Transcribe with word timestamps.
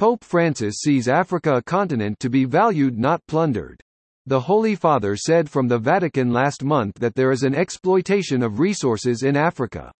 Pope 0.00 0.24
Francis 0.24 0.80
sees 0.80 1.06
Africa 1.06 1.54
a 1.54 1.62
continent 1.62 2.18
to 2.18 2.28
be 2.28 2.44
valued 2.44 2.98
not 2.98 3.24
plundered. 3.28 3.80
The 4.26 4.40
Holy 4.40 4.74
Father 4.74 5.14
said 5.14 5.48
from 5.48 5.68
the 5.68 5.78
Vatican 5.78 6.32
last 6.32 6.64
month 6.64 6.96
that 6.96 7.14
there 7.14 7.30
is 7.30 7.44
an 7.44 7.54
exploitation 7.54 8.42
of 8.42 8.58
resources 8.58 9.22
in 9.22 9.36
Africa. 9.36 9.92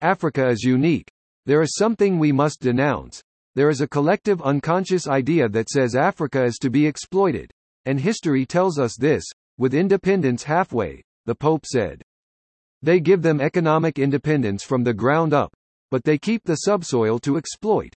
Africa 0.00 0.48
is 0.48 0.62
unique. 0.62 1.08
There 1.44 1.60
is 1.60 1.74
something 1.74 2.20
we 2.20 2.30
must 2.30 2.60
denounce. 2.60 3.20
There 3.56 3.68
is 3.68 3.80
a 3.80 3.88
collective 3.88 4.40
unconscious 4.42 5.08
idea 5.08 5.48
that 5.48 5.70
says 5.70 5.96
Africa 5.96 6.44
is 6.44 6.58
to 6.58 6.70
be 6.70 6.86
exploited. 6.86 7.50
And 7.84 7.98
history 7.98 8.46
tells 8.46 8.78
us 8.78 8.96
this, 8.96 9.24
with 9.58 9.74
independence 9.74 10.44
halfway, 10.44 11.02
the 11.24 11.34
Pope 11.34 11.66
said. 11.66 12.00
They 12.80 13.00
give 13.00 13.22
them 13.22 13.40
economic 13.40 13.98
independence 13.98 14.62
from 14.62 14.84
the 14.84 14.94
ground 14.94 15.34
up, 15.34 15.52
but 15.90 16.04
they 16.04 16.16
keep 16.16 16.44
the 16.44 16.58
subsoil 16.58 17.18
to 17.20 17.38
exploit. 17.38 17.92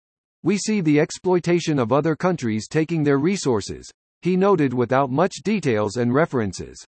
We 0.48 0.56
see 0.56 0.80
the 0.80 0.98
exploitation 0.98 1.78
of 1.78 1.92
other 1.92 2.16
countries 2.16 2.68
taking 2.68 3.04
their 3.04 3.18
resources, 3.18 3.86
he 4.22 4.34
noted 4.34 4.72
without 4.72 5.10
much 5.10 5.42
details 5.44 5.98
and 5.98 6.14
references. 6.14 6.82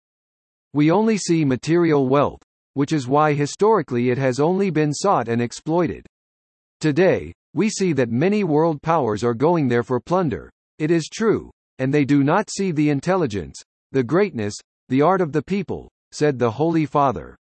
We 0.71 0.91
only 0.91 1.17
see 1.17 1.43
material 1.43 2.07
wealth, 2.07 2.39
which 2.75 2.93
is 2.93 3.09
why 3.09 3.33
historically 3.33 4.11
it 4.11 4.17
has 4.17 4.39
only 4.39 4.69
been 4.69 4.93
sought 4.93 5.27
and 5.27 5.41
exploited. 5.41 6.05
Today, 6.79 7.33
we 7.53 7.69
see 7.69 7.91
that 7.91 8.09
many 8.09 8.45
world 8.45 8.81
powers 8.81 9.25
are 9.25 9.33
going 9.33 9.67
there 9.67 9.83
for 9.83 9.99
plunder. 9.99 10.49
It 10.77 10.89
is 10.89 11.09
true, 11.11 11.51
and 11.79 11.93
they 11.93 12.05
do 12.05 12.23
not 12.23 12.49
see 12.49 12.71
the 12.71 12.89
intelligence, 12.89 13.61
the 13.91 14.03
greatness, 14.03 14.55
the 14.87 15.01
art 15.01 15.19
of 15.19 15.33
the 15.33 15.43
people, 15.43 15.89
said 16.13 16.39
the 16.39 16.51
Holy 16.51 16.85
Father. 16.85 17.35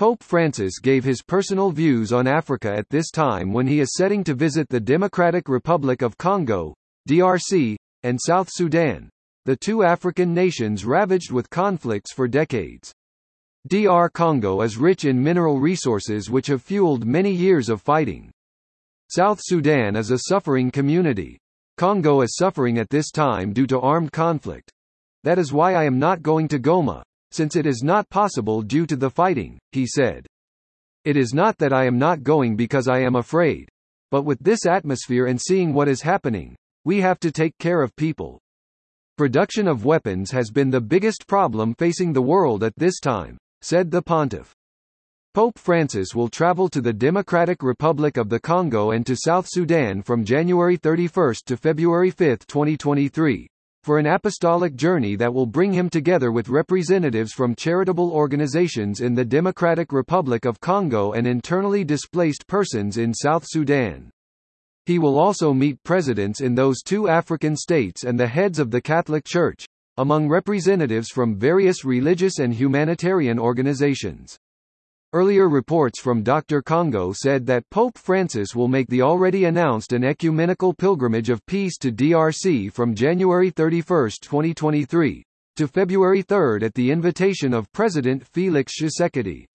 Pope 0.00 0.22
Francis 0.22 0.78
gave 0.78 1.04
his 1.04 1.20
personal 1.20 1.70
views 1.70 2.10
on 2.10 2.26
Africa 2.26 2.74
at 2.74 2.88
this 2.88 3.10
time 3.10 3.52
when 3.52 3.66
he 3.66 3.80
is 3.80 3.92
setting 3.98 4.24
to 4.24 4.32
visit 4.32 4.66
the 4.70 4.80
Democratic 4.80 5.46
Republic 5.46 6.00
of 6.00 6.16
Congo, 6.16 6.72
DRC, 7.06 7.76
and 8.02 8.18
South 8.18 8.48
Sudan, 8.50 9.10
the 9.44 9.54
two 9.54 9.82
African 9.82 10.32
nations 10.32 10.86
ravaged 10.86 11.32
with 11.32 11.50
conflicts 11.50 12.14
for 12.14 12.26
decades. 12.26 12.94
DR 13.68 14.08
Congo 14.08 14.62
is 14.62 14.78
rich 14.78 15.04
in 15.04 15.22
mineral 15.22 15.60
resources 15.60 16.30
which 16.30 16.46
have 16.46 16.62
fueled 16.62 17.04
many 17.04 17.30
years 17.30 17.68
of 17.68 17.82
fighting. 17.82 18.30
South 19.10 19.40
Sudan 19.42 19.96
is 19.96 20.10
a 20.10 20.20
suffering 20.30 20.70
community. 20.70 21.38
Congo 21.76 22.22
is 22.22 22.36
suffering 22.36 22.78
at 22.78 22.88
this 22.88 23.10
time 23.10 23.52
due 23.52 23.66
to 23.66 23.78
armed 23.78 24.12
conflict. 24.12 24.72
That 25.24 25.38
is 25.38 25.52
why 25.52 25.74
I 25.74 25.84
am 25.84 25.98
not 25.98 26.22
going 26.22 26.48
to 26.48 26.58
Goma, 26.58 27.02
since 27.32 27.56
it 27.56 27.66
is 27.66 27.82
not 27.82 28.08
possible 28.10 28.62
due 28.62 28.86
to 28.86 28.96
the 28.96 29.10
fighting, 29.10 29.58
he 29.72 29.86
said. 29.86 30.26
It 31.04 31.16
is 31.16 31.32
not 31.32 31.56
that 31.58 31.72
I 31.72 31.86
am 31.86 31.98
not 31.98 32.22
going 32.22 32.56
because 32.56 32.88
I 32.88 33.00
am 33.00 33.16
afraid. 33.16 33.68
But 34.10 34.22
with 34.22 34.38
this 34.40 34.66
atmosphere 34.66 35.26
and 35.26 35.40
seeing 35.40 35.72
what 35.72 35.88
is 35.88 36.02
happening, 36.02 36.56
we 36.84 37.00
have 37.00 37.20
to 37.20 37.30
take 37.30 37.56
care 37.58 37.82
of 37.82 37.94
people. 37.96 38.40
Production 39.16 39.68
of 39.68 39.84
weapons 39.84 40.30
has 40.30 40.50
been 40.50 40.70
the 40.70 40.80
biggest 40.80 41.26
problem 41.26 41.74
facing 41.78 42.12
the 42.12 42.22
world 42.22 42.64
at 42.64 42.74
this 42.76 43.00
time, 43.00 43.38
said 43.60 43.90
the 43.90 44.02
pontiff. 44.02 44.54
Pope 45.32 45.58
Francis 45.58 46.14
will 46.14 46.28
travel 46.28 46.68
to 46.68 46.80
the 46.80 46.92
Democratic 46.92 47.62
Republic 47.62 48.16
of 48.16 48.28
the 48.28 48.40
Congo 48.40 48.90
and 48.90 49.06
to 49.06 49.14
South 49.14 49.46
Sudan 49.48 50.02
from 50.02 50.24
January 50.24 50.76
31 50.76 51.34
to 51.46 51.56
February 51.56 52.10
5, 52.10 52.46
2023, 52.48 53.46
for 53.82 53.98
an 53.98 54.06
apostolic 54.06 54.74
journey 54.74 55.16
that 55.16 55.32
will 55.32 55.46
bring 55.46 55.72
him 55.72 55.88
together 55.88 56.32
with 56.32 56.48
representatives 56.48 57.32
from 57.32 57.54
charitable 57.54 58.12
organizations 58.12 59.00
in 59.00 59.14
the 59.14 59.24
Democratic 59.24 59.92
Republic 59.92 60.44
of 60.44 60.60
Congo 60.60 61.12
and 61.12 61.26
internally 61.26 61.84
displaced 61.84 62.46
persons 62.46 62.96
in 62.96 63.14
South 63.14 63.44
Sudan. 63.46 64.10
He 64.86 64.98
will 64.98 65.18
also 65.18 65.52
meet 65.52 65.82
presidents 65.82 66.40
in 66.40 66.54
those 66.54 66.82
two 66.82 67.08
African 67.08 67.56
states 67.56 68.04
and 68.04 68.18
the 68.18 68.26
heads 68.26 68.58
of 68.58 68.70
the 68.70 68.80
Catholic 68.80 69.24
Church, 69.24 69.64
among 69.96 70.28
representatives 70.28 71.08
from 71.08 71.38
various 71.38 71.84
religious 71.84 72.38
and 72.38 72.54
humanitarian 72.54 73.38
organizations. 73.38 74.38
Earlier 75.12 75.48
reports 75.48 76.00
from 76.00 76.22
DR 76.22 76.62
Congo 76.64 77.12
said 77.12 77.44
that 77.46 77.68
Pope 77.70 77.98
Francis 77.98 78.54
will 78.54 78.68
make 78.68 78.86
the 78.86 79.02
already 79.02 79.46
announced 79.46 79.92
an 79.92 80.04
ecumenical 80.04 80.72
pilgrimage 80.72 81.30
of 81.30 81.44
peace 81.46 81.76
to 81.78 81.90
DRC 81.90 82.72
from 82.72 82.94
January 82.94 83.50
31, 83.50 84.10
2023, 84.22 85.24
to 85.56 85.66
February 85.66 86.22
3 86.22 86.62
at 86.62 86.74
the 86.74 86.92
invitation 86.92 87.52
of 87.52 87.72
President 87.72 88.24
Félix 88.24 88.68
Tshisekedi. 88.80 89.46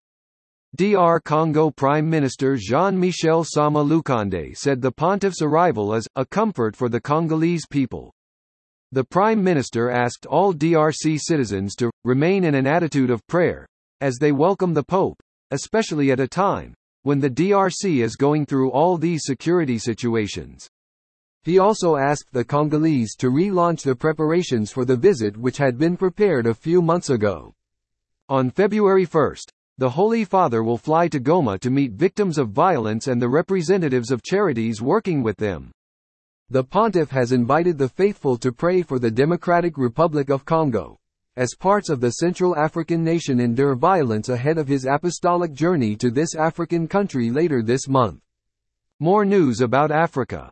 DR 0.76 1.20
Congo 1.24 1.70
Prime 1.70 2.10
Minister 2.10 2.58
Jean-Michel 2.58 3.42
Sama 3.42 3.82
Lukonde 3.82 4.54
said 4.54 4.82
the 4.82 4.92
pontiff's 4.92 5.40
arrival 5.40 5.94
is 5.94 6.06
a 6.16 6.26
comfort 6.26 6.76
for 6.76 6.90
the 6.90 7.00
Congolese 7.00 7.64
people. 7.66 8.12
The 8.92 9.04
Prime 9.04 9.42
Minister 9.42 9.88
asked 9.88 10.26
all 10.26 10.52
DRC 10.52 11.18
citizens 11.18 11.74
to 11.76 11.90
remain 12.04 12.44
in 12.44 12.54
an 12.54 12.66
attitude 12.66 13.08
of 13.08 13.26
prayer 13.26 13.66
as 14.02 14.18
they 14.18 14.30
welcome 14.30 14.74
the 14.74 14.84
Pope, 14.84 15.16
especially 15.50 16.10
at 16.10 16.20
a 16.20 16.28
time 16.28 16.74
when 17.02 17.20
the 17.20 17.30
DRC 17.30 18.02
is 18.02 18.16
going 18.16 18.44
through 18.44 18.70
all 18.70 18.96
these 18.96 19.22
security 19.24 19.78
situations. 19.78 20.68
He 21.44 21.60
also 21.60 21.94
asked 21.94 22.32
the 22.32 22.44
Congolese 22.44 23.14
to 23.18 23.30
relaunch 23.30 23.82
the 23.82 23.94
preparations 23.94 24.72
for 24.72 24.84
the 24.84 24.96
visit 24.96 25.36
which 25.36 25.58
had 25.58 25.78
been 25.78 25.96
prepared 25.96 26.46
a 26.46 26.54
few 26.54 26.82
months 26.82 27.10
ago. 27.10 27.54
On 28.28 28.50
February 28.50 29.04
1, 29.04 29.34
the 29.78 29.90
Holy 29.90 30.24
Father 30.24 30.64
will 30.64 30.78
fly 30.78 31.06
to 31.06 31.20
Goma 31.20 31.60
to 31.60 31.70
meet 31.70 31.92
victims 31.92 32.38
of 32.38 32.50
violence 32.50 33.06
and 33.06 33.22
the 33.22 33.28
representatives 33.28 34.10
of 34.10 34.24
charities 34.24 34.82
working 34.82 35.22
with 35.22 35.36
them. 35.36 35.70
The 36.50 36.64
pontiff 36.64 37.10
has 37.10 37.30
invited 37.30 37.78
the 37.78 37.88
faithful 37.88 38.36
to 38.38 38.50
pray 38.50 38.82
for 38.82 38.98
the 38.98 39.10
Democratic 39.10 39.78
Republic 39.78 40.30
of 40.30 40.44
Congo, 40.44 40.96
as 41.36 41.54
parts 41.54 41.90
of 41.90 42.00
the 42.00 42.12
Central 42.12 42.56
African 42.56 43.04
nation 43.04 43.40
endure 43.40 43.74
violence 43.74 44.28
ahead 44.28 44.58
of 44.58 44.68
his 44.68 44.86
apostolic 44.86 45.52
journey 45.52 45.94
to 45.96 46.10
this 46.10 46.34
African 46.34 46.88
country 46.88 47.30
later 47.30 47.62
this 47.62 47.88
month. 47.88 48.20
More 49.00 49.24
news 49.24 49.60
about 49.60 49.90
Africa 49.90 50.50